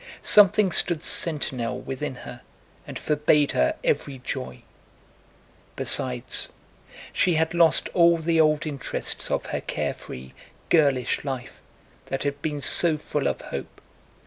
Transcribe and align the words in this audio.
Something 0.23 0.71
stood 0.71 1.03
sentinel 1.03 1.79
within 1.79 2.15
her 2.25 2.41
and 2.87 2.97
forbade 2.97 3.51
her 3.51 3.75
every 3.83 4.17
joy. 4.17 4.63
Besides, 5.75 6.49
she 7.13 7.35
had 7.35 7.53
lost 7.53 7.87
all 7.89 8.17
the 8.17 8.41
old 8.41 8.65
interests 8.65 9.29
of 9.29 9.45
her 9.51 9.61
carefree 9.61 10.31
girlish 10.69 11.23
life 11.23 11.61
that 12.07 12.23
had 12.23 12.41
been 12.41 12.61
so 12.61 12.97
full 12.97 13.27
of 13.27 13.41
hope. 13.41 13.79